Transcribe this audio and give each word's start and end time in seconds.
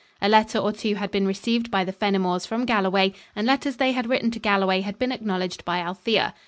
A 0.19 0.27
letter 0.27 0.57
or 0.57 0.71
two 0.71 0.95
had 0.95 1.11
been 1.11 1.27
received 1.27 1.69
by 1.69 1.83
the 1.83 1.93
Fenimores 1.93 2.47
from 2.47 2.65
Galloway, 2.65 3.13
and 3.35 3.45
letters 3.45 3.75
they 3.77 3.91
had 3.91 4.09
written 4.09 4.31
to 4.31 4.39
Galloway 4.39 4.81
had 4.81 4.97
been 4.97 5.11
acknowledged 5.11 5.63
by 5.63 5.77
Althea. 5.77 6.33